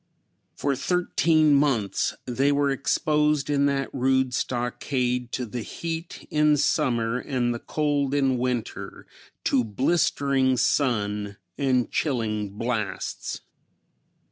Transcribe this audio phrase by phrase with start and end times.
[0.55, 7.19] For thirteen months they were exposed in that rude stockade to the heat in summer
[7.19, 9.05] and the cold in winter,
[9.43, 13.41] to blistering sun and chilling blasts.